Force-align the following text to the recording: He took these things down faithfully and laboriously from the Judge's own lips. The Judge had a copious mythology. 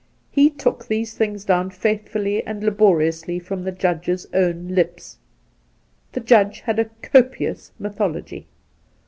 He 0.31 0.49
took 0.49 0.87
these 0.87 1.13
things 1.13 1.45
down 1.45 1.69
faithfully 1.69 2.43
and 2.47 2.63
laboriously 2.63 3.37
from 3.37 3.63
the 3.65 3.71
Judge's 3.71 4.25
own 4.33 4.69
lips. 4.69 5.19
The 6.13 6.21
Judge 6.21 6.61
had 6.61 6.79
a 6.79 6.89
copious 7.03 7.71
mythology. 7.77 8.47